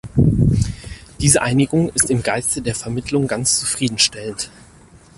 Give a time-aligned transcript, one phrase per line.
[1.19, 4.49] Diese Einigung ist im Geiste der Vermittlung ganz zufrieden stellend.